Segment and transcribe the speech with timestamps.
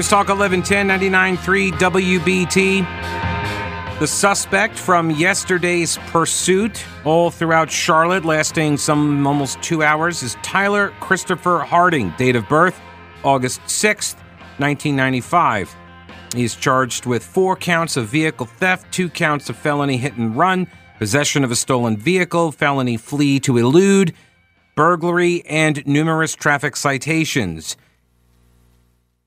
[0.00, 3.98] News Talk 1110 99.3 WBT.
[3.98, 10.94] The suspect from yesterday's pursuit, all throughout Charlotte, lasting some almost two hours, is Tyler
[11.00, 12.14] Christopher Harding.
[12.16, 12.80] Date of birth,
[13.24, 14.14] August 6th,
[14.56, 15.76] 1995.
[16.34, 20.34] He is charged with four counts of vehicle theft, two counts of felony hit and
[20.34, 24.14] run, possession of a stolen vehicle, felony flee to elude,
[24.76, 27.76] burglary, and numerous traffic citations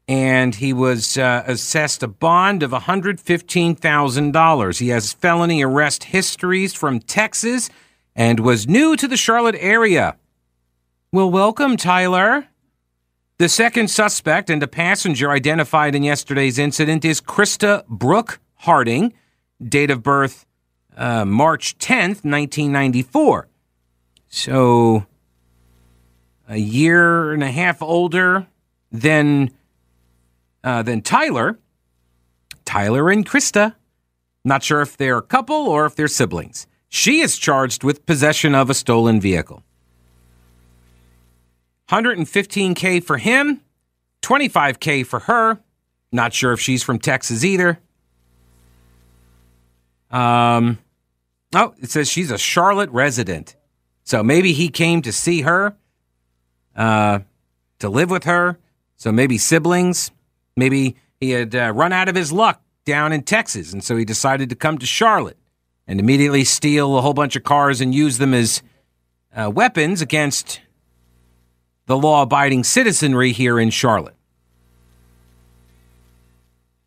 [0.07, 4.79] and he was uh, assessed a bond of $115,000.
[4.79, 7.69] He has felony arrest histories from Texas
[8.15, 10.17] and was new to the Charlotte area.
[11.11, 12.47] Well, welcome, Tyler.
[13.37, 19.13] The second suspect and a passenger identified in yesterday's incident is Krista Brooke Harding,
[19.61, 20.45] date of birth
[20.95, 23.47] uh, March 10th, 1994.
[24.27, 25.05] So,
[26.47, 28.47] a year and a half older
[28.91, 29.51] than
[30.63, 31.59] uh, then Tyler,
[32.65, 33.75] Tyler and Krista.
[34.45, 36.67] Not sure if they're a couple or if they're siblings.
[36.89, 39.63] She is charged with possession of a stolen vehicle.
[41.89, 43.61] 115K for him,
[44.21, 45.59] 25K for her.
[46.11, 47.79] Not sure if she's from Texas either.
[50.11, 50.77] Um,
[51.55, 53.55] oh, it says she's a Charlotte resident.
[54.03, 55.75] So maybe he came to see her,
[56.75, 57.19] uh,
[57.79, 58.59] to live with her.
[58.97, 60.11] So maybe siblings.
[60.55, 64.05] Maybe he had uh, run out of his luck down in Texas, and so he
[64.05, 65.37] decided to come to Charlotte
[65.87, 68.61] and immediately steal a whole bunch of cars and use them as
[69.35, 70.61] uh, weapons against
[71.85, 74.15] the law abiding citizenry here in Charlotte.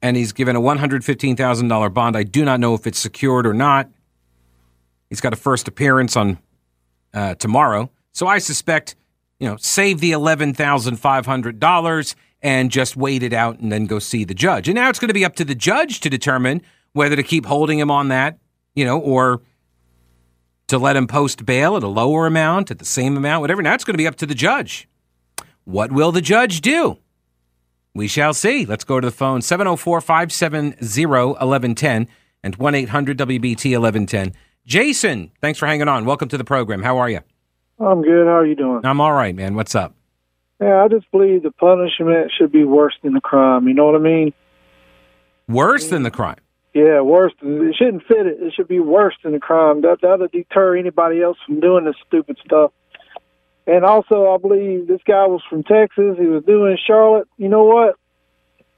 [0.01, 2.17] And he's given a $115,000 bond.
[2.17, 3.91] I do not know if it's secured or not.
[5.09, 6.39] He's got a first appearance on
[7.13, 7.91] uh, tomorrow.
[8.13, 8.97] So I suspect,
[9.39, 14.35] you know, save the $11,500 and just wait it out and then go see the
[14.35, 14.69] judge.
[14.69, 17.47] And now it's going to be up to the judge to determine whether to keep
[17.47, 18.39] holding him on that,
[18.75, 19.43] you know, or
[20.69, 23.63] to let him post bail at a lower amount, at the same amount, whatever.
[23.63, 24.89] Now it's going to be up to the judge.
[25.65, 26.99] What will the judge do?
[27.95, 28.67] We shall see.
[28.67, 32.09] Let's go to the phone 704 570 1110
[32.43, 34.33] and 1 800 WBT 1110.
[34.67, 36.05] Jason, thanks for hanging on.
[36.05, 36.83] Welcome to the program.
[36.83, 37.21] How are you?
[37.79, 38.27] I'm good.
[38.27, 38.81] How are you doing?
[38.85, 39.55] I'm all right, man.
[39.55, 39.95] What's up?
[40.61, 43.69] Yeah, I just believe the punishment should be worse than the crime.
[43.69, 44.33] You know what I mean?
[45.49, 46.39] Worse than the crime.
[46.73, 47.33] Yeah, worse.
[47.41, 48.39] Than, it shouldn't fit it.
[48.41, 49.83] It should be worse than the crime.
[49.83, 52.73] That that'll deter anybody else from doing this stupid stuff.
[53.67, 56.17] And also, I believe this guy was from Texas.
[56.19, 57.29] He was doing Charlotte.
[57.37, 57.97] You know what?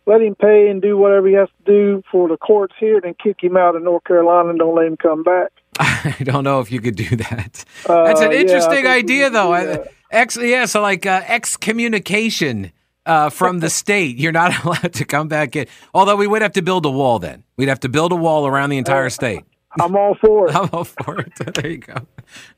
[0.07, 3.15] Let him pay and do whatever he has to do for the courts here, then
[3.23, 5.53] kick him out of North Carolina and don't let him come back.
[5.79, 7.65] I don't know if you could do that.
[7.87, 9.53] Uh, That's an interesting yeah, idea, though.
[9.53, 12.73] I, Ex, yeah, so like uh, excommunication
[13.07, 14.19] uh, from the state.
[14.19, 15.67] You're not allowed to come back in.
[15.95, 17.45] Although we would have to build a wall then.
[17.57, 19.41] We'd have to build a wall around the entire state.
[19.81, 20.55] I'm all for it.
[20.57, 21.33] I'm all for it.
[21.55, 21.95] there you go.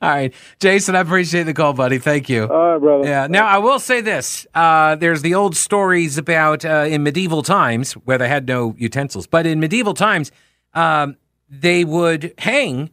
[0.01, 1.99] All right, Jason, I appreciate the call, buddy.
[1.99, 2.47] Thank you.
[2.47, 3.05] All right, brother.
[3.05, 3.27] Yeah.
[3.27, 7.95] Now I will say this: uh, there's the old stories about uh, in medieval times
[7.95, 10.31] where they had no utensils, but in medieval times
[10.73, 11.17] um,
[11.49, 12.91] they would hang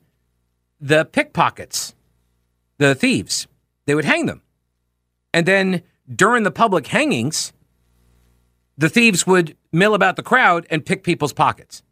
[0.81, 1.93] the pickpockets,
[2.79, 3.47] the thieves.
[3.85, 4.41] They would hang them.
[5.33, 5.83] And then
[6.13, 7.53] during the public hangings,
[8.77, 11.83] the thieves would mill about the crowd and pick people's pockets.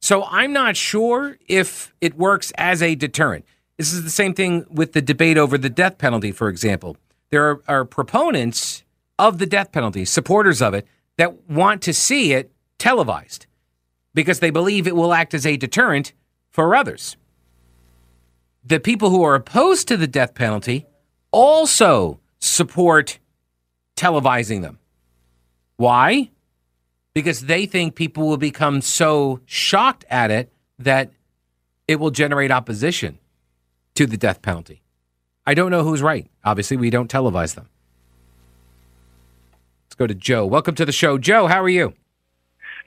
[0.00, 3.44] So I'm not sure if it works as a deterrent.
[3.76, 6.96] This is the same thing with the debate over the death penalty, for example.
[7.30, 8.84] There are, are proponents
[9.18, 10.86] of the death penalty, supporters of it,
[11.16, 13.46] that want to see it televised
[14.14, 16.12] because they believe it will act as a deterrent
[16.50, 17.16] for others.
[18.64, 20.86] The people who are opposed to the death penalty
[21.30, 23.18] also support
[23.96, 24.78] televising them.
[25.76, 26.30] Why?
[27.14, 31.10] Because they think people will become so shocked at it that
[31.88, 33.18] it will generate opposition
[33.94, 34.82] to the death penalty.
[35.46, 36.28] I don't know who's right.
[36.44, 37.68] Obviously, we don't televise them.
[39.86, 40.44] Let's go to Joe.
[40.44, 41.18] Welcome to the show.
[41.18, 41.94] Joe, how are you?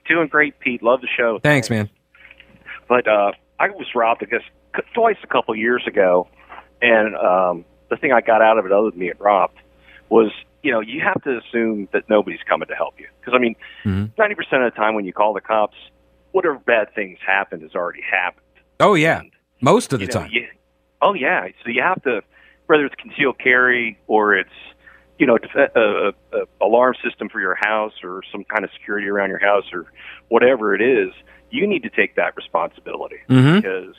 [0.07, 0.83] Doing great, Pete.
[0.83, 1.39] Love the show.
[1.41, 1.89] Thanks, man.
[2.87, 4.41] But uh, I was robbed, I guess,
[4.93, 6.27] twice a couple years ago,
[6.81, 9.57] and um, the thing I got out of it, other than being robbed,
[10.09, 10.31] was
[10.63, 13.55] you know you have to assume that nobody's coming to help you because I mean,
[13.83, 13.89] mm-hmm.
[13.99, 14.33] 90 mm-hmm.
[14.35, 15.77] percent of the time when you call the cops,
[16.31, 18.45] whatever bad things happened has already happened.
[18.79, 19.31] Oh yeah, and,
[19.61, 20.29] most of the know, time.
[20.31, 20.47] You,
[21.01, 22.21] oh yeah, so you have to
[22.67, 24.49] whether it's concealed carry or it's
[25.17, 29.07] you know a, a, a alarm system for your house or some kind of security
[29.07, 29.91] around your house or
[30.29, 31.11] whatever it is,
[31.49, 33.55] you need to take that responsibility mm-hmm.
[33.55, 33.95] because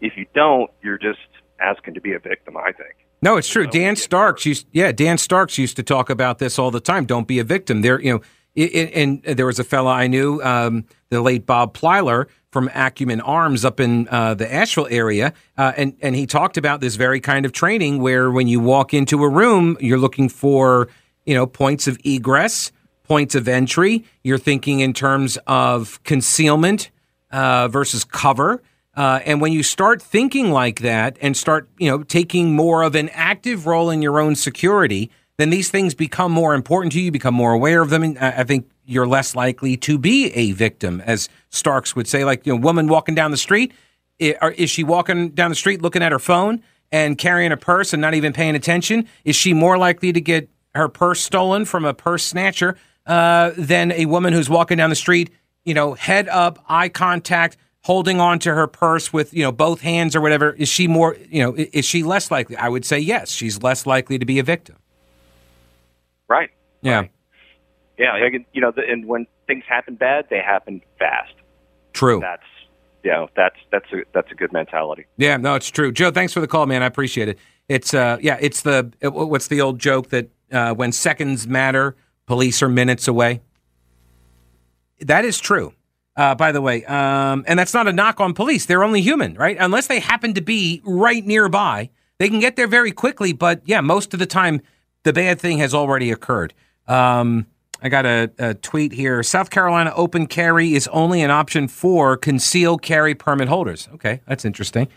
[0.00, 1.18] if you don't, you're just
[1.60, 2.56] asking to be a victim.
[2.56, 2.94] I think.
[3.24, 3.66] No, it's true.
[3.66, 7.06] Dan Starks used, yeah, Dan Starks used to talk about this all the time.
[7.06, 7.80] Don't be a victim.
[7.80, 8.20] There, you know,
[8.54, 13.64] and there was a fella I knew, um, the late Bob Plyler from Acumen Arms
[13.64, 17.46] up in uh, the Asheville area, uh, and and he talked about this very kind
[17.46, 20.88] of training where when you walk into a room, you're looking for
[21.24, 22.72] you know points of egress,
[23.04, 24.04] points of entry.
[24.22, 26.90] You're thinking in terms of concealment
[27.30, 28.62] uh, versus cover.
[28.96, 32.94] Uh, and when you start thinking like that and start, you know, taking more of
[32.94, 37.06] an active role in your own security, then these things become more important to you,
[37.06, 38.02] you become more aware of them.
[38.04, 42.24] And I think you're less likely to be a victim, as Starks would say.
[42.24, 43.72] Like, you know, woman walking down the street,
[44.18, 46.62] is she walking down the street looking at her phone
[46.92, 49.08] and carrying a purse and not even paying attention?
[49.24, 52.76] Is she more likely to get her purse stolen from a purse snatcher
[53.06, 55.30] uh, than a woman who's walking down the street,
[55.64, 59.80] you know, head up, eye contact, holding on to her purse with you know both
[59.80, 60.52] hands or whatever?
[60.52, 62.56] Is she more, you know, is she less likely?
[62.56, 64.76] I would say yes, she's less likely to be a victim.
[66.28, 66.50] Right.
[66.82, 67.00] Yeah.
[67.00, 67.10] Right.
[67.98, 68.38] Yeah.
[68.52, 71.34] You know, and when things happen bad, they happen fast.
[71.92, 72.20] True.
[72.20, 72.42] That's
[73.02, 75.04] you know, that's that's a that's a good mentality.
[75.16, 75.36] Yeah.
[75.36, 75.92] No, it's true.
[75.92, 76.82] Joe, thanks for the call, man.
[76.82, 77.38] I appreciate it.
[77.68, 81.96] It's uh, yeah, it's the what's the old joke that uh, when seconds matter,
[82.26, 83.40] police are minutes away.
[85.00, 85.72] That is true.
[86.16, 88.66] Uh, by the way, um, and that's not a knock on police.
[88.66, 89.56] They're only human, right?
[89.58, 93.32] Unless they happen to be right nearby, they can get there very quickly.
[93.32, 94.60] But yeah, most of the time,
[95.02, 96.54] the bad thing has already occurred.
[96.86, 97.46] Um,
[97.82, 99.22] I got a, a, tweet here.
[99.22, 103.88] South Carolina open carry is only an option for concealed carry permit holders.
[103.94, 104.88] Okay, that's interesting.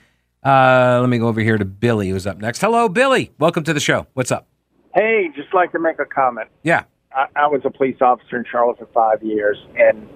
[0.44, 2.62] Uh, let me go over here to Billy, who's up next.
[2.62, 3.32] Hello, Billy.
[3.40, 4.08] Welcome to the show.
[4.14, 4.48] What's up?
[4.94, 6.48] Hey, just like to make a comment.
[6.64, 6.84] Yeah.
[7.12, 10.08] I, I was a police officer in Charlotte for five years, and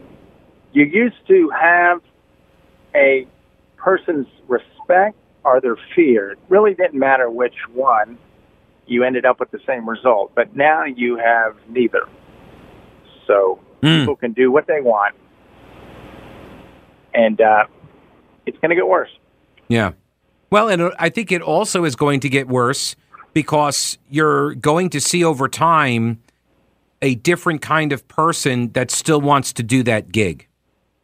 [0.73, 2.01] you used to have
[2.95, 3.27] a
[3.77, 6.31] person's respect or their fear.
[6.31, 8.17] It really didn't matter which one
[8.85, 10.33] you ended up with the same result.
[10.35, 12.07] But now you have neither.
[13.27, 14.01] So mm.
[14.01, 15.15] people can do what they want,
[17.13, 17.65] and uh,
[18.45, 19.11] it's going to get worse.
[19.67, 19.93] Yeah.
[20.49, 22.95] Well, and I think it also is going to get worse
[23.33, 26.21] because you're going to see over time
[27.01, 30.47] a different kind of person that still wants to do that gig.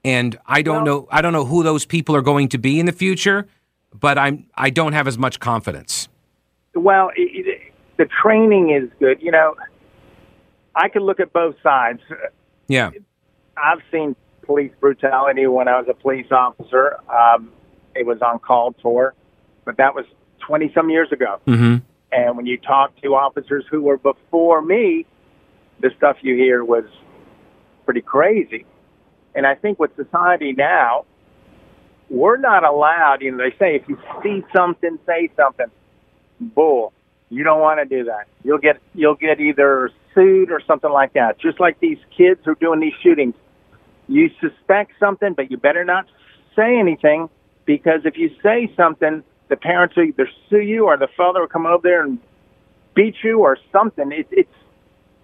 [0.07, 2.80] And I don't well, know I don't know who those people are going to be
[2.80, 3.45] in the future,
[3.94, 6.07] but I'm I don't have as much confidence.
[6.74, 9.21] Well, it, the training is good.
[9.21, 9.56] You know,
[10.74, 12.00] I can look at both sides.
[12.69, 12.92] Yeah.
[13.57, 14.15] I've seen
[14.45, 16.98] police brutality when I was a police officer.
[17.12, 17.51] Um,
[17.94, 19.13] it was uncalled for,
[19.65, 20.06] but that was
[20.48, 21.42] 20 some years ago.
[21.48, 21.77] Mm-hmm.
[22.13, 25.06] And when you talk to officers who were before me,
[25.81, 26.86] the stuff you hear was
[27.83, 28.65] pretty crazy.
[29.35, 31.06] And I think with society now,
[32.09, 35.68] we're not allowed, you know, they say if you see something, say something.
[36.39, 36.94] Bull.
[37.29, 38.27] You don't want to do that.
[38.44, 41.39] You'll get you'll get either sued or something like that.
[41.39, 43.35] Just like these kids who are doing these shootings.
[44.07, 46.06] You suspect something, but you better not
[46.56, 47.30] say anything
[47.65, 51.47] because if you say something, the parents will either sue you or the father will
[51.47, 52.19] come over there and
[52.95, 54.11] beat you or something.
[54.13, 54.54] It, it's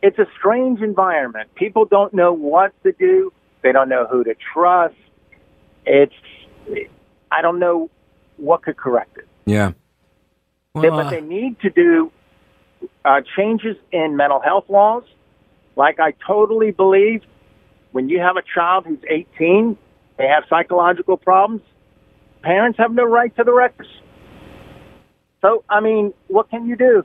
[0.01, 1.56] it's a strange environment.
[1.56, 3.32] People don't know what to do.
[3.63, 4.96] They don't know who to trust.
[5.86, 6.13] It's
[7.32, 7.89] I don't know
[8.38, 9.27] what could correct it.
[9.46, 9.72] Yeah.
[10.74, 12.12] Well, but they need to do
[13.05, 15.03] uh, changes in mental health laws.
[15.75, 17.24] Like I totally believe
[17.93, 19.77] when you have a child who's 18,
[20.17, 21.62] they have psychological problems,
[22.41, 23.89] parents have no right to the records.
[25.41, 27.03] So, I mean, what can you do?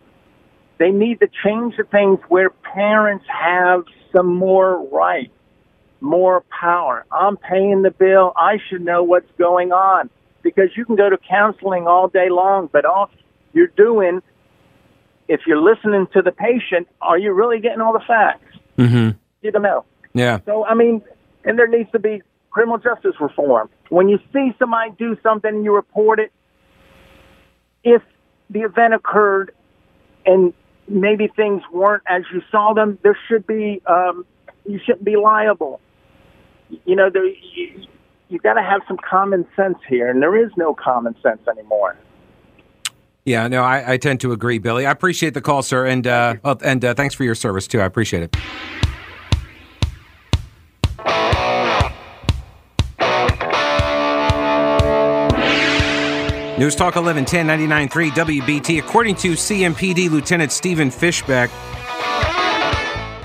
[0.78, 3.84] They need to change the things where parents have
[4.14, 5.30] some more right,
[6.00, 7.04] more power.
[7.10, 8.32] I'm paying the bill.
[8.36, 10.10] I should know what's going on
[10.42, 13.10] because you can go to counseling all day long, but all
[13.52, 14.22] you're doing,
[15.28, 18.56] if you're listening to the patient, are you really getting all the facts?
[18.76, 19.16] Mm-hmm.
[19.42, 19.84] You don't know.
[20.14, 20.40] Yeah.
[20.46, 21.02] So, I mean,
[21.44, 23.68] and there needs to be criminal justice reform.
[23.88, 26.32] When you see somebody do something and you report it,
[27.84, 28.02] if
[28.50, 29.52] the event occurred
[30.26, 30.52] and
[30.88, 34.24] maybe things weren't as you saw them, there should be, um,
[34.66, 35.80] you shouldn't be liable.
[36.84, 37.86] You know, there, you,
[38.28, 41.96] you got to have some common sense here, and there is no common sense anymore.
[43.24, 44.86] Yeah, no, I, I tend to agree, Billy.
[44.86, 47.80] I appreciate the call, sir, and uh, oh, and uh, thanks for your service too.
[47.80, 48.36] I appreciate it.
[56.58, 58.78] News Talk 1110 99.3 WBT.
[58.80, 61.50] According to CMPD Lieutenant Stephen Fishbeck,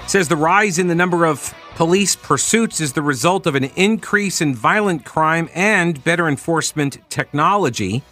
[0.07, 4.41] says the rise in the number of police pursuits is the result of an increase
[4.41, 8.03] in violent crime and better enforcement technology.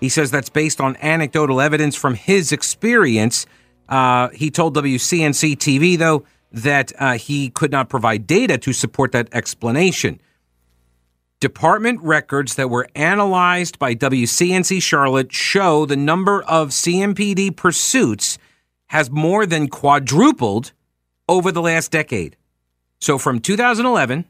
[0.00, 3.46] He says that's based on anecdotal evidence from his experience.
[3.88, 9.12] Uh, he told WCNC TV, though, that uh, he could not provide data to support
[9.12, 10.20] that explanation.
[11.40, 18.38] Department records that were analyzed by WCNC Charlotte show the number of CMPD pursuits
[18.86, 20.72] has more than quadrupled
[21.28, 22.36] over the last decade.
[23.04, 24.24] So from 2011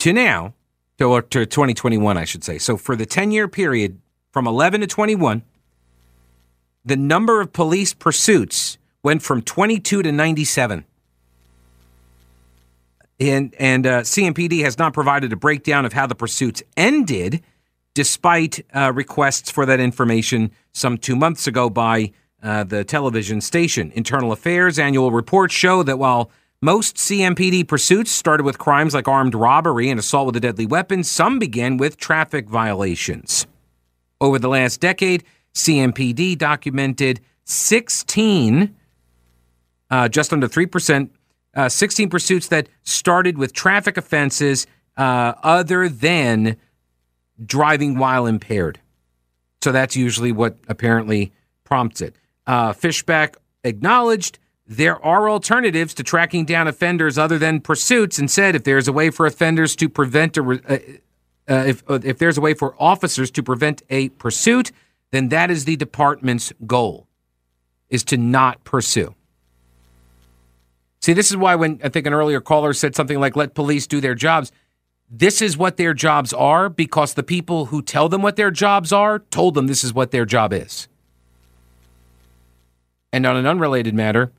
[0.00, 0.54] to now,
[0.98, 2.58] to, to 2021, I should say.
[2.58, 4.00] So for the 10 year period
[4.32, 5.44] from 11 to 21,
[6.84, 10.84] the number of police pursuits went from 22 to 97.
[13.20, 17.40] And, and uh, CMPD has not provided a breakdown of how the pursuits ended,
[17.94, 22.10] despite uh, requests for that information some two months ago by
[22.42, 23.92] uh, the television station.
[23.94, 26.32] Internal Affairs annual reports show that while
[26.66, 31.04] most CMPD pursuits started with crimes like armed robbery and assault with a deadly weapon,
[31.04, 33.46] some began with traffic violations.
[34.20, 35.22] Over the last decade,
[35.54, 38.74] CMPD documented 16,
[39.90, 41.10] uh, just under 3%,
[41.54, 46.56] uh, 16 pursuits that started with traffic offenses uh, other than
[47.44, 48.80] driving while impaired.
[49.62, 51.32] So that's usually what apparently
[51.62, 52.16] prompts it.
[52.44, 58.56] Uh, Fishback acknowledged there are alternatives to tracking down offenders other than pursuits and said
[58.56, 60.78] if there's a way for offenders to prevent a, uh,
[61.48, 64.72] uh, if, uh, if there's a way for officers to prevent a pursuit,
[65.12, 67.06] then that is the department's goal,
[67.88, 69.14] is to not pursue.
[71.00, 73.86] See, this is why when I think an earlier caller said something like, let police
[73.86, 74.50] do their jobs,
[75.08, 78.92] this is what their jobs are because the people who tell them what their jobs
[78.92, 80.88] are told them this is what their job is.
[83.12, 84.32] And on an unrelated matter,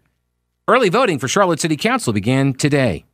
[0.68, 3.06] early voting for Charlotte City Council began today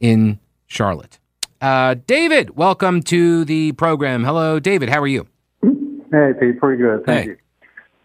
[0.00, 1.18] in Charlotte.
[1.60, 4.24] Uh, David, welcome to the program.
[4.24, 4.88] Hello, David.
[4.90, 5.26] How are you?
[5.62, 6.58] Hey, Pete.
[6.60, 7.04] Pretty good.
[7.04, 7.30] Thank Hey.
[7.30, 7.36] you.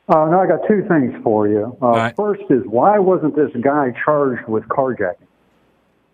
[0.10, 1.78] Uh, now, I got two things for you.
[1.82, 2.16] Uh, right.
[2.16, 5.16] First is why wasn't this guy charged with carjacking?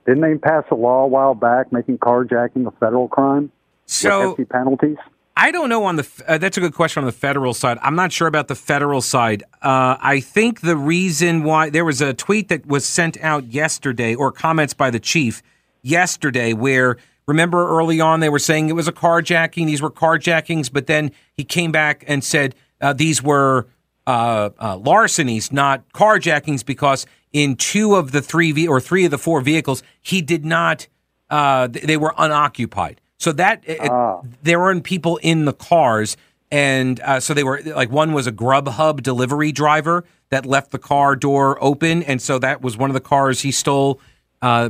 [0.06, 3.52] Didn't they pass a law a while back making carjacking a federal crime with
[3.86, 4.98] So hefty penalties?
[5.42, 6.08] I don't know on the.
[6.28, 7.78] Uh, that's a good question on the federal side.
[7.82, 9.44] I'm not sure about the federal side.
[9.62, 14.16] Uh, I think the reason why there was a tweet that was sent out yesterday,
[14.16, 15.42] or comments by the chief
[15.82, 19.66] yesterday, where remember early on they were saying it was a carjacking.
[19.66, 23.68] These were carjackings, but then he came back and said uh, these were
[24.06, 29.12] uh, uh, larcenies, not carjackings, because in two of the three ve- or three of
[29.12, 30.88] the four vehicles he did not.
[31.30, 33.00] Uh, th- they were unoccupied.
[33.20, 34.22] So that it- Ah.
[34.42, 36.18] there weren't people in the cars,
[36.50, 40.80] and uh, so they were like one was a Grubhub delivery driver that left the
[40.80, 44.00] car door open, and so that was one of the cars he stole.
[44.42, 44.70] Uh,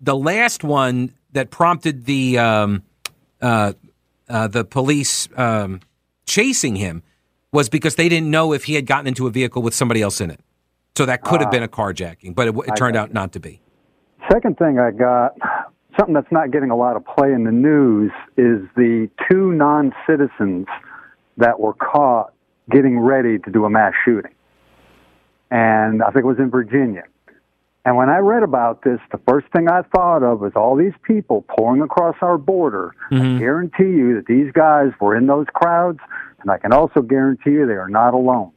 [0.00, 2.82] the last one that prompted the um,
[3.42, 3.74] uh,
[4.30, 5.80] uh, the police um,
[6.26, 7.02] chasing him
[7.52, 10.20] was because they didn't know if he had gotten into a vehicle with somebody else
[10.20, 10.40] in it.
[10.96, 13.60] So that could have been a carjacking, but it, it turned out not to be.
[14.30, 15.34] Second thing I got,
[16.00, 19.92] something that's not getting a lot of play in the news, is the two non
[20.08, 20.66] citizens
[21.36, 22.32] that were caught
[22.70, 24.32] getting ready to do a mass shooting.
[25.50, 27.02] And I think it was in Virginia.
[27.84, 30.92] And when I read about this, the first thing I thought of was all these
[31.02, 32.94] people pouring across our border.
[33.10, 33.38] I mm-hmm.
[33.38, 35.98] guarantee you that these guys were in those crowds,
[36.40, 38.52] and I can also guarantee you they are not alone.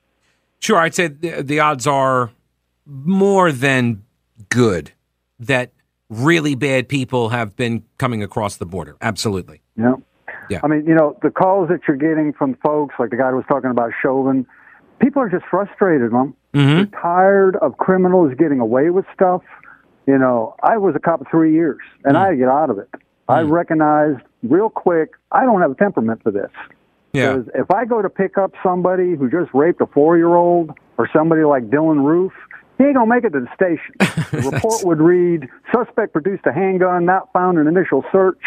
[0.59, 2.31] Sure, I'd say the, the odds are
[2.85, 4.03] more than
[4.49, 4.91] good
[5.39, 5.71] that
[6.13, 8.95] really bad people have been coming across the border.
[9.01, 9.61] Absolutely.
[9.75, 10.01] Know?
[10.49, 10.59] Yeah.
[10.63, 13.37] I mean, you know, the calls that you're getting from folks, like the guy who
[13.37, 14.45] was talking about Chauvin,
[14.99, 16.33] people are just frustrated, man.
[16.53, 16.75] Mm-hmm.
[16.75, 19.41] They're tired of criminals getting away with stuff.
[20.05, 22.19] You know, I was a cop three years, and mm.
[22.19, 22.89] I had to get out of it.
[23.29, 23.51] I mm.
[23.51, 26.51] recognized real quick I don't have a temperament for this.
[27.13, 27.41] Yeah.
[27.53, 31.07] If I go to pick up somebody who just raped a four year old or
[31.13, 32.33] somebody like Dylann Roof,
[32.83, 33.93] he ain't gonna make it to the station.
[34.43, 38.39] The report would read suspect produced a handgun not found in initial search,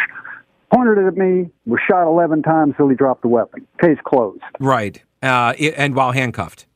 [0.73, 3.67] pointed it at me, was shot eleven times till he dropped the weapon.
[3.81, 4.43] Case closed.
[4.61, 5.03] Right.
[5.23, 6.67] Uh, and while handcuffed.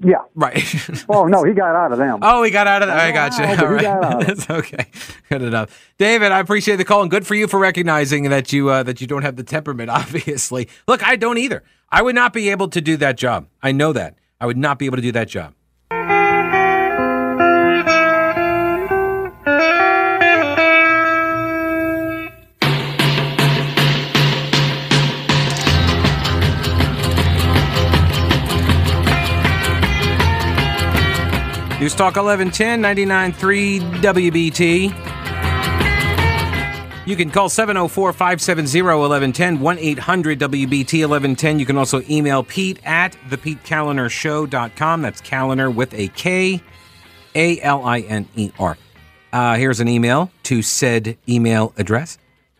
[0.00, 0.16] Yeah.
[0.34, 0.62] Right.
[1.08, 2.20] Oh no, he got out of them.
[2.22, 2.98] oh, he got out of that.
[2.98, 3.44] I got you.
[3.44, 3.82] All right.
[3.82, 4.36] got out of it.
[4.38, 4.86] That's okay.
[5.28, 5.92] Good enough.
[5.98, 9.00] David, I appreciate the call and good for you for recognizing that you uh, that
[9.00, 10.68] you don't have the temperament, obviously.
[10.88, 11.62] Look, I don't either.
[11.90, 13.46] I would not be able to do that job.
[13.62, 14.16] I know that.
[14.40, 15.54] I would not be able to do that job.
[31.82, 34.84] News Talk 1110 99.3 WBT.
[37.08, 41.58] You can call 704 570 1110 1 800 WBT 1110.
[41.58, 45.02] You can also email Pete at thePeteKalinerShow.com.
[45.02, 46.62] That's Kaliner with a K
[47.34, 48.78] A L I N E R.
[49.32, 52.16] Uh, here's an email to said email address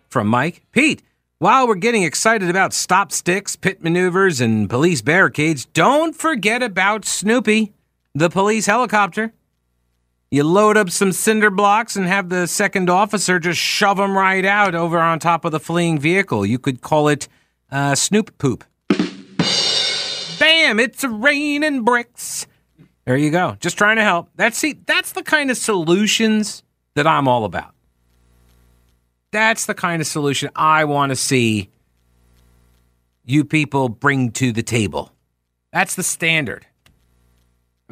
[0.09, 0.63] from Mike.
[0.73, 1.01] Pete,
[1.39, 7.05] while we're getting excited about stop sticks, pit maneuvers, and police barricades, don't forget about
[7.05, 7.73] Snoopy,
[8.15, 9.33] the police helicopter.
[10.31, 14.45] You load up some cinder blocks and have the second officer just shove them right
[14.45, 16.47] out over on top of the fleeing vehicle.
[16.47, 17.29] You could call it
[17.71, 18.65] uh, Snoop Poop.
[20.39, 20.81] Bam!
[20.81, 22.47] It's raining bricks.
[23.05, 23.57] There you go.
[23.61, 24.31] Just trying to help.
[24.37, 26.63] That's see, that's the kind of solutions
[26.95, 27.75] that I'm all about.
[29.33, 31.69] That's the kind of solution I want to see
[33.25, 35.13] you people bring to the table.
[35.73, 36.67] That's the standard.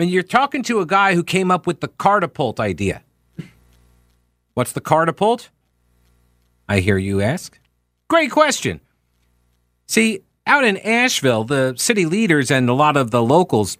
[0.00, 3.02] I mean, you're talking to a guy who came up with the catapult idea.
[4.54, 5.50] What's the catapult?
[6.66, 7.60] I hear you ask.
[8.08, 8.80] Great question.
[9.88, 13.76] See, out in Asheville, the city leaders and a lot of the locals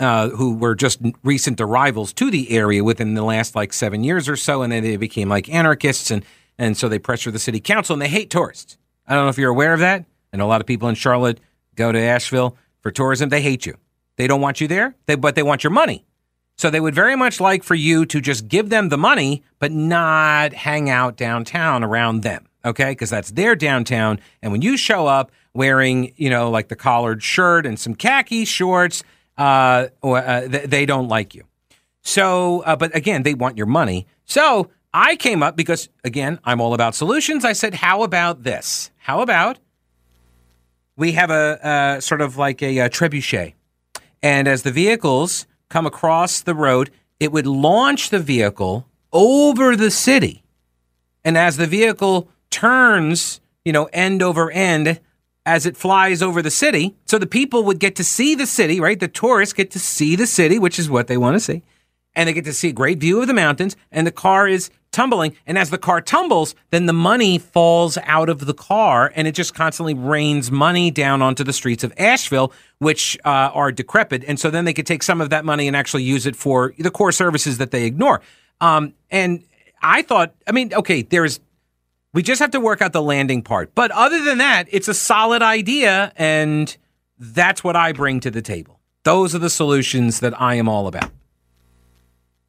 [0.00, 4.30] uh, who were just recent arrivals to the area within the last like seven years
[4.30, 6.24] or so, and then they became like anarchists, and
[6.56, 8.78] and so they pressure the city council, and they hate tourists.
[9.06, 10.06] I don't know if you're aware of that.
[10.32, 11.40] And a lot of people in Charlotte
[11.74, 13.28] go to Asheville for tourism.
[13.28, 13.76] They hate you.
[14.16, 16.04] They don't want you there, they, but they want your money.
[16.56, 19.72] So they would very much like for you to just give them the money, but
[19.72, 22.46] not hang out downtown around them.
[22.64, 24.18] Okay, because that's their downtown.
[24.42, 28.44] And when you show up wearing, you know, like the collared shirt and some khaki
[28.44, 29.04] shorts
[29.38, 31.44] uh, or, uh, th- they don't like you.
[32.02, 34.06] So, uh, but again, they want your money.
[34.24, 37.44] So I came up because, again, I'm all about solutions.
[37.44, 38.90] I said, how about this?
[38.96, 39.58] How about
[40.96, 43.52] we have a, sort of like a, a trebuchet,
[44.22, 49.90] and as the vehicles come across the road, it would launch the vehicle over the
[49.90, 50.42] city,
[51.24, 55.00] and as the vehicle turns, you know, end over end
[55.44, 56.94] as it flies over the city.
[57.06, 58.98] So the people would get to see the city, right?
[58.98, 61.62] The tourists get to see the city, which is what they want to see.
[62.14, 64.70] And they get to see a great view of the mountains, and the car is
[64.92, 65.36] tumbling.
[65.46, 69.32] And as the car tumbles, then the money falls out of the car, and it
[69.32, 74.24] just constantly rains money down onto the streets of Asheville, which uh, are decrepit.
[74.26, 76.74] And so then they could take some of that money and actually use it for
[76.78, 78.20] the core services that they ignore.
[78.60, 79.42] Um, and
[79.82, 81.40] I thought, I mean, okay, there's
[82.16, 83.74] we just have to work out the landing part.
[83.74, 86.74] But other than that, it's a solid idea, and
[87.18, 88.80] that's what I bring to the table.
[89.02, 91.10] Those are the solutions that I am all about.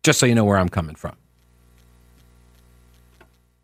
[0.03, 1.17] Just so you know where I'm coming from.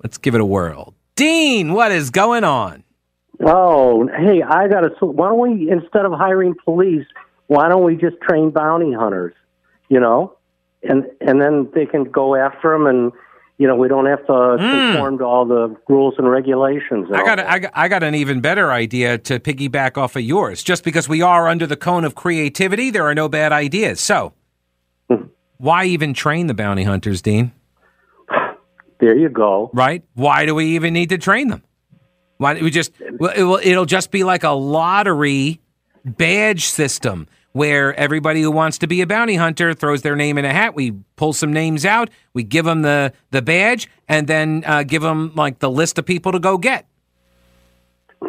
[0.04, 0.94] Let's give it a whirl.
[1.16, 2.84] Dean, what is going on?
[3.44, 5.06] Oh, hey, I got a.
[5.06, 7.06] Why don't we, instead of hiring police,
[7.48, 9.34] why don't we just train bounty hunters?
[9.90, 10.38] You know,
[10.84, 13.12] and and then they can go after them and
[13.58, 14.92] you know, we don't have to mm.
[14.92, 17.08] conform to all the rules and regulations.
[17.14, 20.24] I got, a, I got, I got an even better idea to piggyback off of
[20.24, 20.64] yours.
[20.64, 24.02] Just because we are under the cone of creativity, there are no bad ideas.
[24.02, 24.34] So,
[25.10, 25.28] hmm.
[25.58, 27.52] why even train the bounty hunters, Dean?
[29.04, 29.70] There you go.
[29.74, 30.02] Right?
[30.14, 31.62] Why do we even need to train them?
[32.38, 32.94] Why do we just?
[33.20, 35.60] Well, it will, it'll just be like a lottery
[36.06, 40.46] badge system where everybody who wants to be a bounty hunter throws their name in
[40.46, 40.74] a hat.
[40.74, 45.02] We pull some names out, we give them the the badge, and then uh, give
[45.02, 46.86] them like the list of people to go get.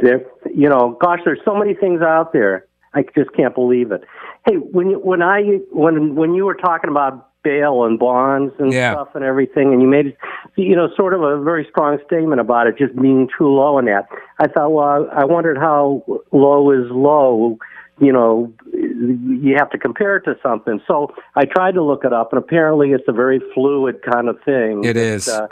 [0.02, 2.66] There, you know, gosh, there's so many things out there.
[2.94, 4.02] I just can't believe it.
[4.44, 8.72] Hey, when you, when I when when you were talking about bail and bonds and
[8.72, 8.92] yeah.
[8.92, 10.16] stuff and everything, and you made
[10.57, 13.85] you know sort of a very strong statement about it just being too low in
[13.85, 14.09] that.
[14.40, 16.02] I thought, well, I wondered how
[16.33, 17.59] low is low
[18.00, 20.80] you know, you have to compare it to something.
[20.87, 24.37] So I tried to look it up, and apparently it's a very fluid kind of
[24.44, 24.83] thing.
[24.83, 25.28] It is.
[25.28, 25.46] Uh,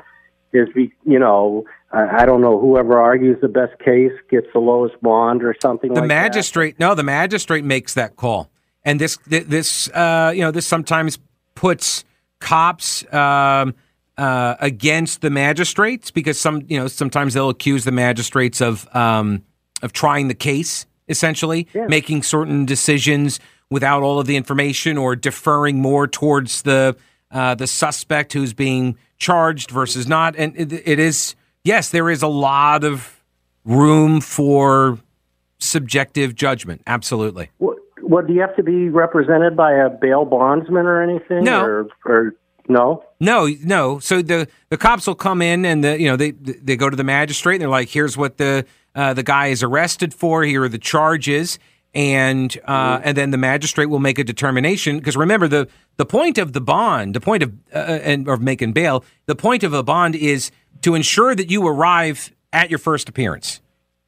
[0.52, 2.59] is you know, I, I don't know.
[2.59, 5.94] Whoever argues the best case gets the lowest bond or something.
[5.94, 6.85] The like magistrate, that.
[6.85, 8.50] no, the magistrate makes that call,
[8.85, 11.18] and this this uh, you know this sometimes
[11.62, 12.05] puts
[12.40, 13.05] cops.
[13.14, 13.75] Um,
[14.18, 19.42] uh, against the magistrates because some you know sometimes they'll accuse the magistrates of um,
[19.83, 21.87] of trying the case essentially, yeah.
[21.87, 26.94] making certain decisions without all of the information or deferring more towards the
[27.31, 30.37] uh, the suspect who's being charged versus not.
[30.37, 33.22] And it, it is yes, there is a lot of
[33.64, 34.98] room for
[35.59, 36.83] subjective judgment.
[36.87, 37.51] Absolutely.
[37.59, 41.44] What, what do you have to be represented by a bail bondsman or anything?
[41.44, 41.62] No.
[41.62, 42.34] Or, or
[42.68, 43.98] no, no, no.
[43.98, 46.96] So the the cops will come in and the you know they they go to
[46.96, 50.44] the magistrate and they're like, here's what the uh, the guy is arrested for.
[50.44, 51.58] Here are the charges,
[51.94, 53.08] and uh, mm-hmm.
[53.08, 54.98] and then the magistrate will make a determination.
[54.98, 58.40] Because remember the the point of the bond, the point of uh, uh, and of
[58.40, 60.50] making bail, the point of a bond is
[60.82, 63.60] to ensure that you arrive at your first appearance,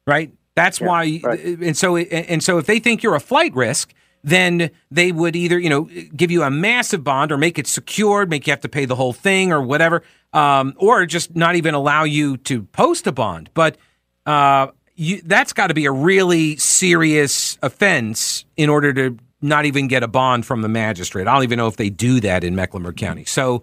[0.07, 0.31] right?
[0.55, 1.39] That's yeah, why, right.
[1.39, 5.59] and so and so if they think you're a flight risk, then they would either,
[5.59, 5.83] you know,
[6.15, 8.95] give you a massive bond or make it secured, make you have to pay the
[8.95, 10.01] whole thing or whatever,
[10.33, 13.51] um, or just not even allow you to post a bond.
[13.53, 13.77] But
[14.25, 19.87] uh, you, that's got to be a really serious offense in order to not even
[19.87, 21.27] get a bond from the magistrate.
[21.27, 23.25] I don't even know if they do that in Mecklenburg County.
[23.25, 23.61] So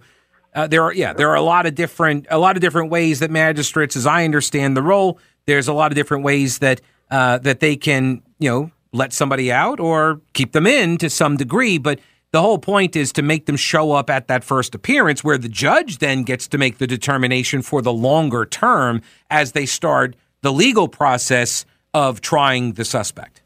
[0.55, 3.19] uh, there are, yeah, there are a lot of different, a lot of different ways
[3.19, 7.37] that magistrates, as I understand the role, there's a lot of different ways that uh,
[7.39, 11.77] that they can, you know, let somebody out or keep them in to some degree.
[11.77, 11.99] But
[12.31, 15.49] the whole point is to make them show up at that first appearance, where the
[15.49, 20.51] judge then gets to make the determination for the longer term as they start the
[20.51, 23.41] legal process of trying the suspect.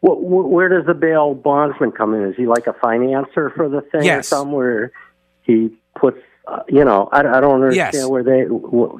[0.00, 2.22] Well, where does the bail bondsman come in?
[2.22, 4.20] Is he like a financer for the thing yes.
[4.20, 4.92] or somewhere
[5.42, 8.06] he puts, uh, you know, I, I don't understand yes.
[8.06, 8.44] where they.
[8.44, 8.96] What,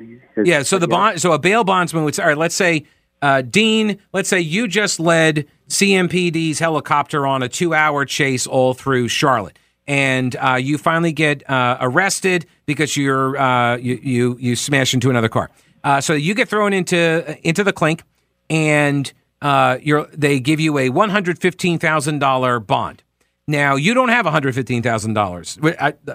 [0.47, 2.85] yeah, so the bond, so a bail bondsman would say, all right, let's say
[3.23, 8.75] uh, Dean, let's say you just led CMPD's helicopter on a two hour chase all
[8.75, 9.59] through Charlotte.
[9.87, 15.09] And uh, you finally get uh, arrested because you're uh, you, you you smash into
[15.09, 15.51] another car.
[15.83, 18.03] Uh, so you get thrown into into the clink,
[18.51, 23.03] and uh, you're they give you a one hundred fifteen thousand dollar bond.
[23.49, 25.59] Now you don't have one hundred fifteen thousand dollars.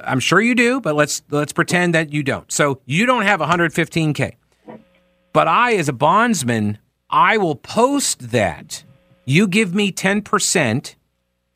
[0.05, 2.49] I'm sure you do, but let's let's pretend that you don't.
[2.51, 4.37] So you don't have one hundred fifteen k.
[5.33, 6.77] But I, as a bondsman,
[7.09, 8.83] I will post that.
[9.25, 10.95] You give me 10%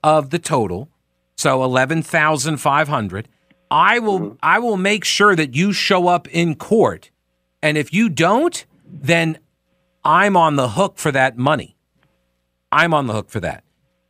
[0.04, 0.90] of the total,
[1.36, 3.28] so 11,500.
[3.70, 4.36] I will mm-hmm.
[4.42, 7.12] I will make sure that you show up in court.
[7.62, 9.40] And if you don't, then
[10.04, 11.76] I'm on the hook for that money.
[12.72, 13.64] I'm on the hook for that.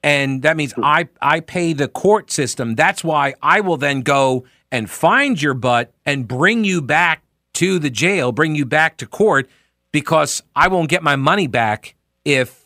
[0.04, 2.76] And that means I I pay the court system.
[2.76, 7.80] That's why I will then go and find your butt and bring you back to
[7.80, 9.50] the jail, bring you back to court
[9.92, 12.66] because I won't get my money back if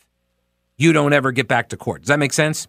[0.78, 2.02] you don't ever get back to court.
[2.02, 2.68] Does that make sense?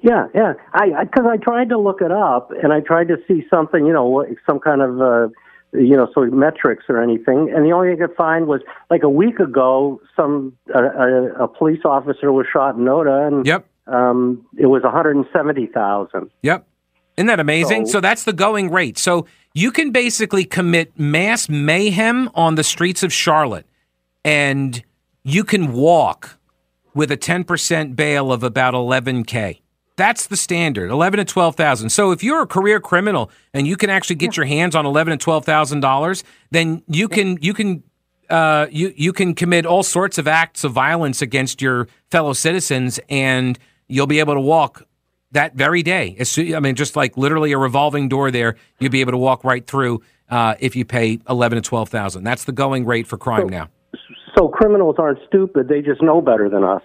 [0.00, 0.54] Yeah, yeah.
[0.72, 3.84] I because I, I, tried to look it up and I tried to see something,
[3.84, 5.28] you know, some kind of uh,
[5.78, 8.60] you know, sort of metrics or anything, and the only thing I could find was
[8.90, 13.46] like a week ago, some a, a, a police officer was shot in Noda, and
[13.46, 16.30] yep, um, it was one hundred and seventy thousand.
[16.42, 16.66] Yep.
[17.16, 17.86] Isn't that amazing?
[17.86, 18.98] So, so, that's the going rate.
[18.98, 23.66] So you can basically commit mass mayhem on the streets of Charlotte,
[24.22, 24.84] and
[25.22, 26.38] you can walk
[26.94, 29.60] with a 10% bail of about 11K.
[29.96, 31.88] That's the standard, 11 to 12,000.
[31.88, 35.18] So if you're a career criminal and you can actually get your hands on 11
[35.18, 37.82] to 12,000 dollars, then you can you can
[38.28, 43.00] uh, you you can commit all sorts of acts of violence against your fellow citizens,
[43.08, 44.86] and you'll be able to walk
[45.32, 46.16] that very day.
[46.54, 49.66] I mean, just like literally a revolving door there, you'll be able to walk right
[49.66, 52.24] through uh, if you pay eleven to twelve thousand.
[52.24, 53.68] That's the going rate for crime so, now.
[54.36, 56.82] So criminals aren't stupid; they just know better than us.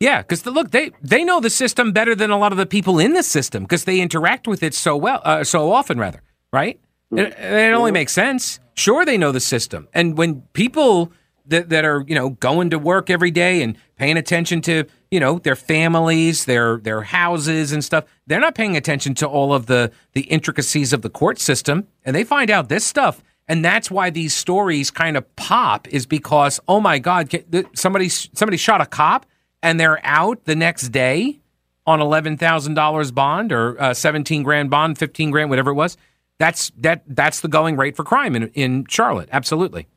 [0.00, 2.66] Yeah, because the, look, they they know the system better than a lot of the
[2.66, 6.22] people in the system because they interact with it so well, uh, so often, rather.
[6.52, 6.80] Right?
[7.12, 7.18] Mm-hmm.
[7.18, 8.60] It, it only makes sense.
[8.74, 11.12] Sure, they know the system, and when people
[11.46, 15.20] that, that are you know going to work every day and paying attention to you
[15.20, 19.66] know their families their their houses and stuff they're not paying attention to all of
[19.66, 23.90] the the intricacies of the court system and they find out this stuff and that's
[23.90, 27.30] why these stories kind of pop is because oh my god
[27.74, 29.26] somebody somebody shot a cop
[29.64, 31.40] and they're out the next day
[31.86, 35.96] on $11,000 bond or uh, 17 grand bond 15 grand whatever it was
[36.38, 39.88] that's that that's the going rate for crime in in Charlotte absolutely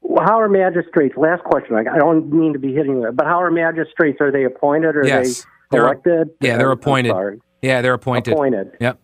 [0.00, 1.16] well, how are magistrates?
[1.16, 1.74] Last question.
[1.74, 4.20] I, I don't mean to be hitting that, but how are magistrates?
[4.20, 5.44] Are they appointed or yes.
[5.70, 6.30] they elected?
[6.40, 7.40] yeah, they're appointed.
[7.60, 8.32] Yeah, they're appointed.
[8.32, 8.76] Appointed.
[8.80, 8.98] Yep.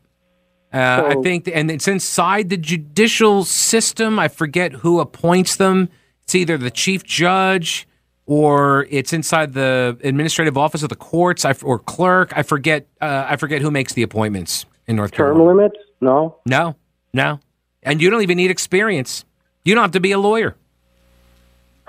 [0.73, 4.19] Uh, so, I think, and it's inside the judicial system.
[4.19, 5.89] I forget who appoints them.
[6.23, 7.87] It's either the chief judge
[8.27, 12.33] or it's inside the administrative office of the courts or clerk.
[12.37, 12.87] I forget.
[13.01, 15.49] Uh, I forget who makes the appointments in North Term Carolina.
[15.49, 15.77] Term limits?
[16.01, 16.37] No.
[16.47, 16.77] No.
[17.13, 17.41] No.
[17.83, 19.25] And you don't even need experience.
[19.65, 20.57] You don't have to be a lawyer.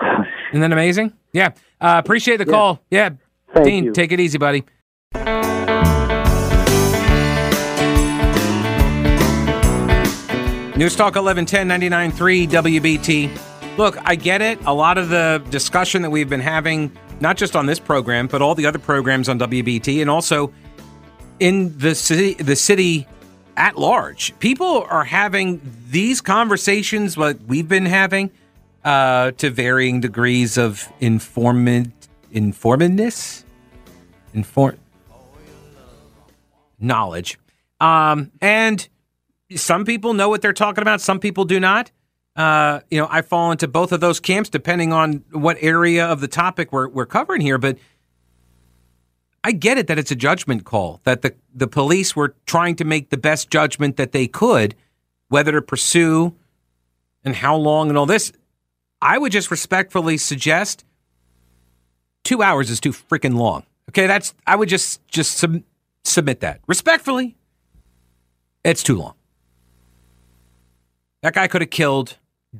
[0.00, 1.12] Isn't that amazing?
[1.32, 1.48] Yeah.
[1.80, 2.52] Uh, appreciate the yeah.
[2.52, 2.80] call.
[2.90, 3.10] Yeah.
[3.52, 3.92] Thank Dean, you.
[3.92, 4.64] take it easy, buddy.
[10.76, 13.45] News Talk 1110 99.3 WBT.
[13.76, 14.58] Look, I get it.
[14.64, 18.40] A lot of the discussion that we've been having, not just on this program, but
[18.40, 20.50] all the other programs on WBT and also
[21.40, 23.06] in the city, the city
[23.58, 24.36] at large.
[24.38, 25.60] People are having
[25.90, 28.30] these conversations, what we've been having
[28.82, 31.92] uh, to varying degrees of informant
[32.32, 33.44] informedness,
[34.32, 34.78] inform
[36.80, 37.38] knowledge,
[37.80, 38.88] um, and
[39.54, 41.00] some people know what they're talking about.
[41.02, 41.90] Some people do not.
[42.36, 46.20] Uh, you know, I fall into both of those camps depending on what area of
[46.20, 47.56] the topic we're we're covering here.
[47.56, 47.78] But
[49.42, 52.84] I get it that it's a judgment call, that the, the police were trying to
[52.84, 54.74] make the best judgment that they could,
[55.28, 56.34] whether to pursue
[57.24, 58.32] and how long and all this.
[59.00, 60.84] I would just respectfully suggest
[62.24, 63.64] two hours is too freaking long.
[63.88, 65.62] Okay, that's I would just just sub,
[66.04, 67.36] submit that respectfully.
[68.64, 69.14] It's too long.
[71.22, 72.18] That guy could have killed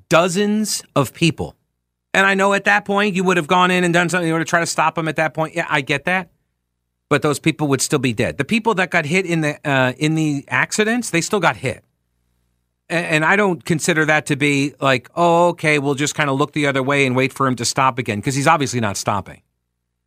[0.09, 1.57] dozens of people.
[2.15, 4.33] And I know at that point you would have gone in and done something in
[4.33, 5.55] order to try to stop him at that point.
[5.55, 6.31] Yeah, I get that.
[7.09, 8.39] But those people would still be dead.
[8.39, 11.85] The people that got hit in the uh, in the accidents, they still got hit.
[12.89, 16.39] And, and I don't consider that to be like, oh, okay, we'll just kind of
[16.39, 18.97] look the other way and wait for him to stop again because he's obviously not
[18.97, 19.43] stopping.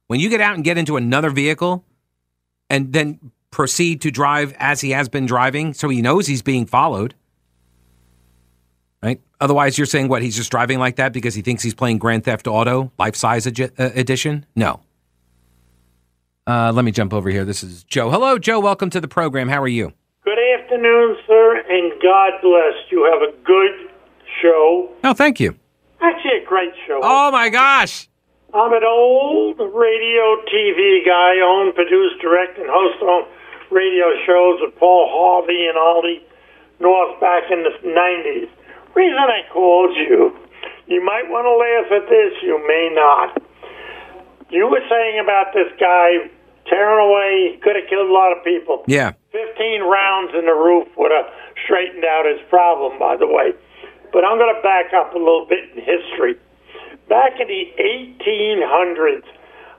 [0.07, 1.85] When you get out and get into another vehicle
[2.69, 6.65] and then proceed to drive as he has been driving, so he knows he's being
[6.65, 7.13] followed,
[9.01, 9.21] right?
[9.39, 10.21] Otherwise, you're saying what?
[10.21, 13.47] He's just driving like that because he thinks he's playing Grand Theft Auto Life Size
[13.47, 14.45] uh, Edition?
[14.55, 14.81] No.
[16.47, 17.45] Uh, let me jump over here.
[17.45, 18.09] This is Joe.
[18.09, 18.59] Hello, Joe.
[18.59, 19.49] Welcome to the program.
[19.49, 19.93] How are you?
[20.23, 22.73] Good afternoon, sir, and God bless.
[22.89, 23.89] You have a good
[24.41, 24.89] show.
[25.03, 25.55] Oh, thank you.
[26.01, 26.99] Actually, a great show.
[27.03, 28.09] Oh, my gosh.
[28.53, 33.27] I'm an old radio TV guy, own, produce, direct, and host on
[33.69, 36.25] radio shows with Paul Harvey and Ollie
[36.79, 38.49] North back in the 90s.
[38.95, 40.35] Reason I called you,
[40.87, 43.41] you might want to laugh at this, you may not.
[44.49, 46.29] You were saying about this guy
[46.65, 48.83] tearing away, he could have killed a lot of people.
[48.87, 49.13] Yeah.
[49.31, 51.29] 15 rounds in the roof would have
[51.65, 53.53] straightened out his problem, by the way.
[54.13, 56.33] But I'm going to back up a little bit in history.
[57.09, 59.25] Back in the 1800s,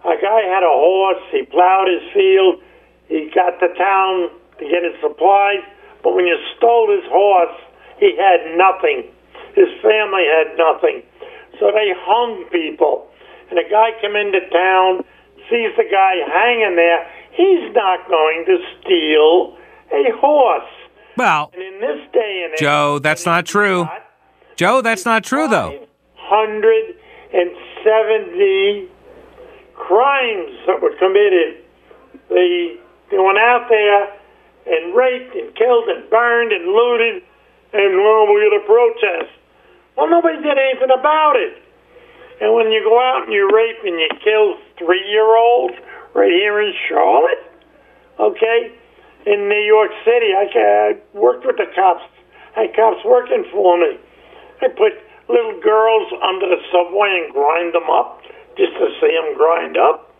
[0.06, 1.22] a guy had a horse.
[1.30, 2.62] He plowed his field.
[3.08, 5.62] He got to town to get his supplies.
[6.02, 7.54] But when you stole his horse,
[8.00, 9.04] he had nothing.
[9.54, 11.02] His family had nothing.
[11.60, 13.06] So they hung people.
[13.50, 15.04] And a guy come into town,
[15.50, 17.06] sees the guy hanging there.
[17.32, 19.56] He's not going to steal
[19.92, 20.64] a horse.
[21.16, 23.88] Well, and in this day and age, Joe, that's not true.
[24.56, 25.86] Joe, that's not true, though.
[26.30, 28.88] 170
[29.74, 31.56] crimes that were committed.
[32.28, 32.76] They,
[33.10, 34.12] they went out there
[34.66, 37.22] and raped and killed and burned and looted,
[37.72, 39.30] and well, we had a protest.
[39.96, 41.62] Well, nobody did anything about it.
[42.40, 45.74] And when you go out and you rape and you kill three year olds
[46.14, 47.44] right here in Charlotte,
[48.18, 48.72] okay,
[49.26, 52.02] in New York City, I, I worked with the cops.
[52.56, 53.98] I had cops working for me.
[54.62, 54.96] I put
[55.28, 58.22] little girls under the subway and grind them up
[58.56, 60.10] just to see them grind up.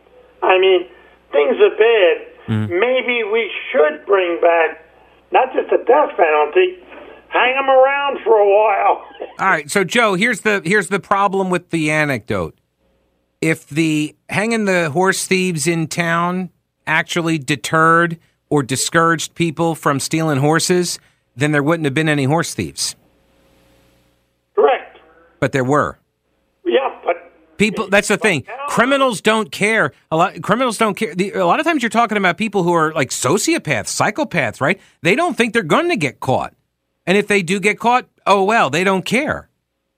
[0.43, 0.87] I mean,
[1.33, 2.17] things are bad.
[2.49, 2.69] Mm.
[2.69, 4.85] Maybe we should bring back
[5.33, 6.79] not just the death penalty,
[7.31, 9.05] hang them around for a while.
[9.39, 12.59] All right, so Joe, here's the here's the problem with the anecdote.
[13.41, 16.51] If the hanging the horse thieves in town
[16.87, 18.19] actually deterred
[18.51, 20.99] or discouraged people from stealing horses,
[21.37, 22.97] then there wouldn't have been any horse thieves.
[24.55, 24.99] Correct.
[25.39, 25.99] But there were.
[26.67, 27.89] Yeah, but people.
[27.89, 28.45] That's the thing.
[28.69, 29.93] Criminals don't care.
[30.11, 30.43] A lot.
[30.43, 31.15] Criminals don't care.
[31.15, 34.79] The, a lot of times you're talking about people who are like sociopaths, psychopaths, right?
[35.03, 36.55] They don't think they're going to get caught,
[37.11, 39.49] and if they do get caught, oh well, they don't care.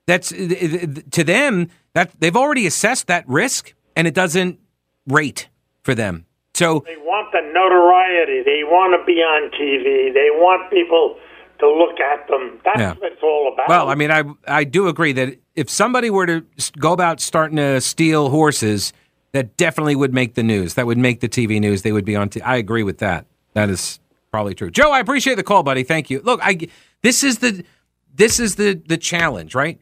[0.06, 4.58] That's to them that they've already assessed that risk, and it doesn't
[5.06, 5.50] rate
[5.82, 6.24] for them.
[6.54, 8.42] So they want the notoriety.
[8.42, 10.14] They want to be on TV.
[10.14, 11.18] They want people
[11.58, 12.58] to look at them.
[12.64, 12.94] That's yeah.
[12.94, 13.68] what it's all about.
[13.68, 16.42] Well, I mean, I I do agree that if somebody were to
[16.78, 18.94] go about starting to steal horses,
[19.32, 20.76] that definitely would make the news.
[20.76, 21.82] That would make the TV news.
[21.82, 22.30] They would be on.
[22.30, 23.26] T- I agree with that.
[23.52, 24.70] That is probably true.
[24.70, 25.82] Joe, I appreciate the call, buddy.
[25.82, 26.22] Thank you.
[26.24, 26.68] Look, I
[27.02, 27.64] this is the
[28.14, 29.80] this is the the challenge, right?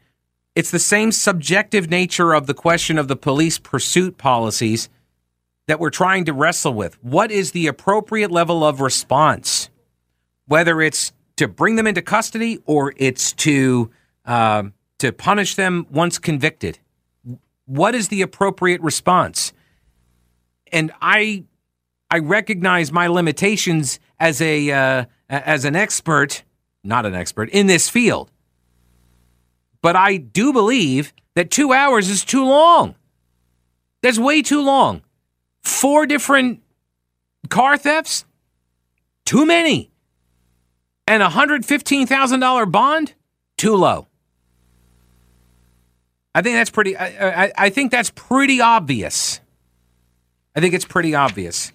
[0.55, 4.89] It's the same subjective nature of the question of the police pursuit policies
[5.67, 7.01] that we're trying to wrestle with.
[7.03, 9.69] What is the appropriate level of response?
[10.45, 13.89] Whether it's to bring them into custody or it's to
[14.25, 16.79] um, to punish them once convicted.
[17.65, 19.53] What is the appropriate response?
[20.71, 21.45] And I
[22.09, 26.43] I recognize my limitations as a uh, as an expert,
[26.83, 28.31] not an expert in this field.
[29.81, 32.95] But I do believe that two hours is too long.
[34.01, 35.01] That's way too long.
[35.63, 36.61] Four different
[37.49, 38.25] car thefts,
[39.25, 39.91] too many
[41.11, 43.13] and a $115,000 bond,
[43.57, 44.07] too low.
[46.33, 49.41] I think that's pretty I, I, I, think that's pretty obvious.
[50.55, 51.73] I think it's pretty obvious.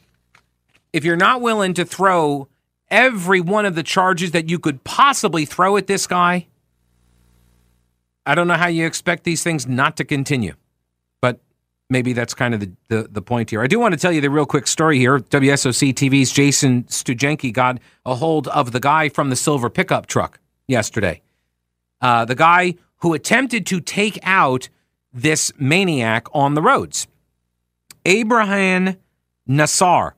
[0.95, 2.49] If you're not willing to throw
[2.90, 6.46] every one of the charges that you could possibly throw at this guy,
[8.25, 10.55] I don't know how you expect these things not to continue.
[11.20, 11.40] But
[11.88, 13.62] maybe that's kind of the, the, the, point here.
[13.62, 15.20] I do want to tell you the real quick story here.
[15.20, 20.40] WSOC TV's Jason Stoogenke got a hold of the guy from the silver pickup truck
[20.66, 21.22] yesterday.
[22.01, 24.68] Uh, the guy who attempted to take out
[25.12, 27.07] this maniac on the roads.
[28.05, 28.96] Abraham
[29.49, 30.12] Nassar.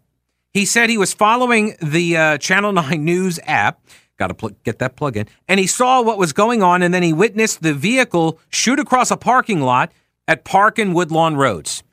[0.58, 3.80] He said he was following the uh, Channel 9 News app.
[4.16, 5.28] Got to pl- get that plug in.
[5.46, 9.12] And he saw what was going on, and then he witnessed the vehicle shoot across
[9.12, 9.92] a parking lot
[10.26, 11.84] at Park and Woodlawn Roads.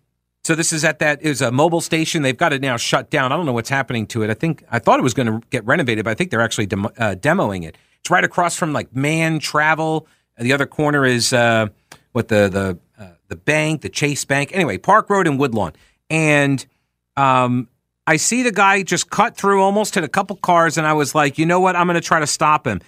[0.44, 2.24] So this is at that is a Mobil station.
[2.24, 3.32] They've got it now shut down.
[3.32, 4.32] I don't know what's happening to it.
[4.32, 6.66] I think I thought it was going to get renovated, but I think they're actually
[6.66, 7.78] dem- uh, demoing it.
[8.00, 10.08] It's right across from like Mann Travel.
[10.40, 11.68] The other corner is uh,
[12.14, 14.50] what the the uh, the bank, the Chase Bank.
[14.54, 15.74] Anyway, Park Road and Woodlawn,
[16.10, 16.66] and
[17.16, 17.68] um,
[18.08, 21.16] I see the guy just cut through, almost hit a couple cars, and I was
[21.16, 21.76] like, you know what?
[21.76, 22.82] I'm going to try to stop him.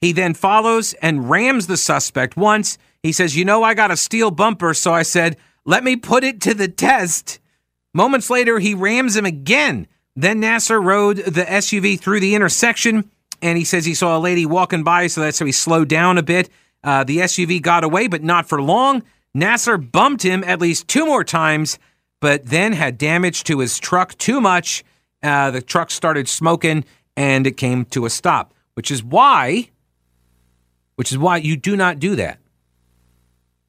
[0.00, 2.78] He then follows and rams the suspect once.
[3.02, 4.74] He says, You know, I got a steel bumper.
[4.74, 7.40] So I said, Let me put it to the test.
[7.94, 9.86] Moments later, he rams him again.
[10.14, 14.46] Then Nasser rode the SUV through the intersection, and he says he saw a lady
[14.46, 16.48] walking by, so that's how he slowed down a bit.
[16.82, 19.02] Uh, the SUV got away, but not for long.
[19.32, 21.78] Nasser bumped him at least two more times,
[22.20, 24.84] but then had damage to his truck too much.
[25.22, 26.84] Uh, the truck started smoking,
[27.16, 29.70] and it came to a stop, which is why,
[30.96, 32.38] which is why you do not do that.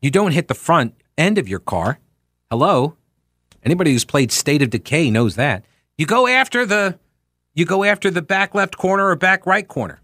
[0.01, 1.99] You don't hit the front end of your car.
[2.49, 2.95] Hello?
[3.63, 5.65] Anybody who's played State of Decay knows that.
[5.97, 6.97] You go after the
[7.53, 9.99] you go after the back left corner or back right corner.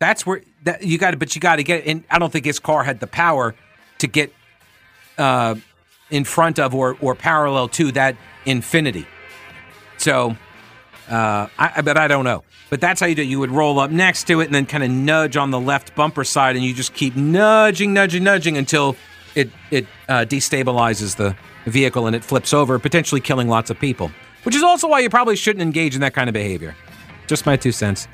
[0.00, 2.46] That's where that you got to but you got to get and I don't think
[2.46, 3.54] his car had the power
[3.98, 4.32] to get
[5.18, 5.56] uh,
[6.12, 9.06] in front of or or parallel to that Infiniti.
[9.96, 10.36] So
[11.10, 12.44] uh, I, but I don't know.
[12.70, 13.26] But that's how you do it.
[13.26, 15.94] You would roll up next to it and then kind of nudge on the left
[15.94, 18.96] bumper side, and you just keep nudging, nudging, nudging until
[19.34, 24.10] it it uh, destabilizes the vehicle and it flips over, potentially killing lots of people.
[24.44, 26.74] Which is also why you probably shouldn't engage in that kind of behavior.
[27.26, 28.08] Just my two cents.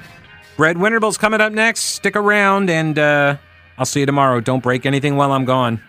[0.57, 1.81] Brett Winterble's coming up next.
[1.81, 3.37] Stick around, and uh,
[3.79, 4.41] I'll see you tomorrow.
[4.41, 5.81] Don't break anything while I'm gone.